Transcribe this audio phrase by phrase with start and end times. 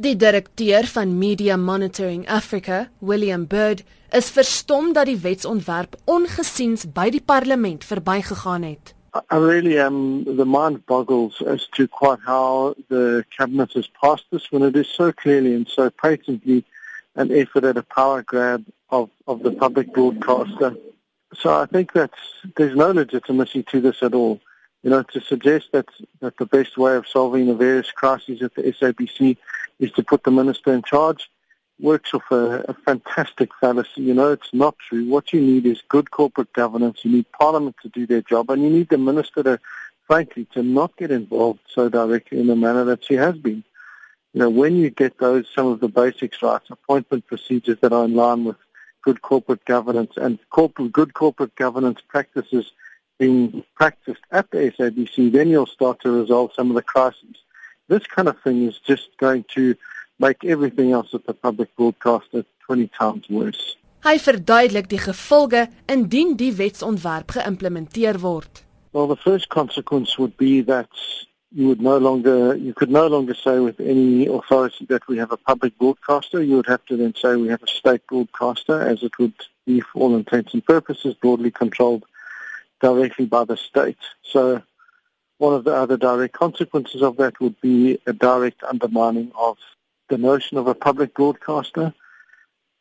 [0.00, 3.82] Die direkteur van Media Monitoring Africa, William Bird,
[4.14, 8.92] is verstom dat die wetsontwerp ongesiens by die parlement verbygegaan het.
[9.18, 10.22] I really am.
[10.22, 14.86] The mind boggles as to quite how the cabinet has passed this when it is
[14.86, 16.62] so clearly and so patently
[17.16, 20.76] an effort at a power grab of, of the public broadcaster.
[21.34, 22.12] So I think that
[22.54, 24.38] there's no legitimacy to this at all.
[24.84, 25.86] You know, to suggest that,
[26.20, 29.36] that the best way of solving the various crises at the SABC
[29.78, 31.30] is to put the minister in charge
[31.80, 34.02] works off a, a fantastic fallacy.
[34.02, 35.08] You know, it's not true.
[35.08, 37.04] What you need is good corporate governance.
[37.04, 39.60] You need Parliament to do their job, and you need the minister to,
[40.06, 43.64] frankly, to not get involved so directly in the manner that she has been.
[44.34, 48.04] You know, when you get those some of the basics right, appointment procedures that are
[48.04, 48.56] in line with
[49.02, 52.72] good corporate governance and corporate, good corporate governance practices
[53.18, 57.36] being practiced at the SABC, then you'll start to resolve some of the crises.
[57.88, 59.74] This kind of thing is just going to
[60.18, 63.76] make everything else at the public broadcaster 20 times worse.
[64.04, 68.62] Hy verduidelik die gevolge indien die wetsontwerp geïmplementeer word.
[68.92, 70.88] Well, the first consequence would be that
[71.50, 75.32] you would no longer you could no longer say with any authority that we have
[75.32, 76.42] a public broadcaster.
[76.42, 79.34] You would have to then say we have a state broadcaster, as it would
[79.66, 82.04] be for all intents and purposes broadly controlled
[82.80, 83.98] directly by the state.
[84.22, 84.62] So
[85.38, 89.56] one of the other direct consequences of that would be a direct undermining of
[90.08, 91.94] the notion of a public broadcaster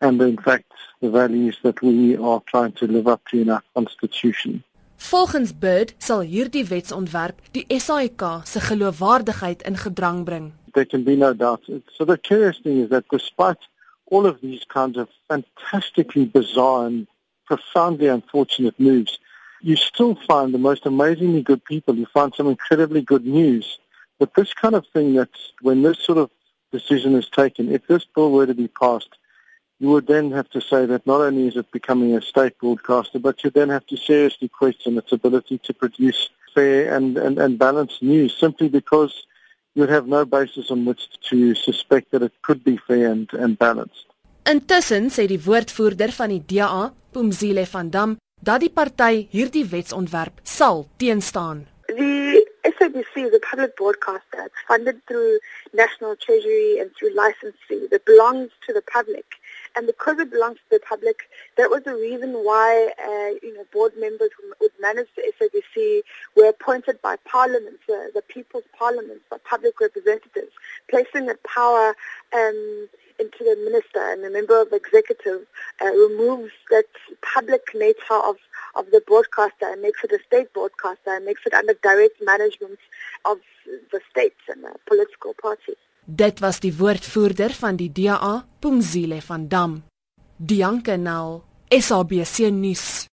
[0.01, 3.63] and in fact the values that we are trying to live up to in our
[3.75, 4.63] constitution.
[4.97, 10.53] Volgens Bird sal hierdie wetsontwerp die SAIK se geloofwaardigheid in gedrang bring.
[10.73, 11.61] There can be no doubt.
[11.95, 13.61] So the curious thing is that despite
[14.11, 17.07] all of these kinds of fantastically bizarre and
[17.45, 19.19] profoundly unfortunate moves,
[19.61, 21.95] you still find the most amazingly good people.
[21.95, 23.79] You find some incredibly good news.
[24.19, 25.29] But this kind of thing that
[25.61, 26.29] when this sort of
[26.71, 29.17] decision is taken, if this bill were to be passed,
[29.79, 33.19] you would then have to say that not only is it becoming a state broadcaster,
[33.19, 37.59] but you then have to seriously question its ability to produce fair and, and, and
[37.59, 39.27] balanced news simply because
[39.75, 43.31] you would have no basis on which to suspect that it could be fair and,
[43.33, 44.05] and balanced.
[44.47, 50.39] Intussen sê die woordvoerder van die DA, Pumzile van Dam, dat die party hierdie wetsontwerp
[50.43, 51.67] sal teenstaan.
[51.87, 54.45] The SABC is a public broadcaster.
[54.45, 55.39] It's funded through
[55.73, 57.89] National Treasury and through license fees.
[57.91, 59.25] It belongs to the public.
[59.75, 63.65] And because it belongs to the public, that was the reason why, uh, you know,
[63.71, 66.01] board members who would manage the SABC
[66.35, 70.51] were appointed by parliaments, uh, the people's parliaments, by public representatives,
[70.89, 71.95] placing that power
[72.33, 75.45] um, into the minister and the member of the executive
[75.81, 76.89] uh, removes that
[77.33, 78.37] public nature of,
[78.75, 82.79] of the broadcaster and makes it a state broadcaster and makes it under direct management
[83.25, 83.37] of
[83.91, 85.75] the states and the political party.
[86.07, 89.83] Dit was die woordvoerder van die DA, Pumzile van Dam.
[90.37, 93.05] Dianke Nel, SABC nuus.